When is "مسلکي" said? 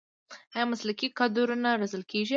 0.71-1.07